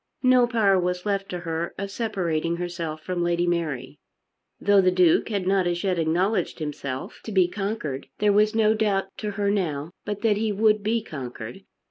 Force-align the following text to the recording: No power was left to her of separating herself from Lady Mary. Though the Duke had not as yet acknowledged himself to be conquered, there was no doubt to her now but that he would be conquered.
No 0.23 0.47
power 0.47 0.79
was 0.79 1.05
left 1.05 1.29
to 1.29 1.41
her 1.41 1.75
of 1.77 1.91
separating 1.91 2.55
herself 2.55 3.03
from 3.03 3.21
Lady 3.21 3.45
Mary. 3.45 3.99
Though 4.59 4.81
the 4.81 4.89
Duke 4.89 5.29
had 5.29 5.45
not 5.45 5.67
as 5.67 5.83
yet 5.83 5.99
acknowledged 5.99 6.57
himself 6.57 7.19
to 7.23 7.31
be 7.31 7.47
conquered, 7.47 8.07
there 8.17 8.33
was 8.33 8.55
no 8.55 8.73
doubt 8.73 9.15
to 9.17 9.29
her 9.33 9.51
now 9.51 9.91
but 10.03 10.21
that 10.21 10.37
he 10.37 10.51
would 10.51 10.81
be 10.81 11.03
conquered. 11.03 11.65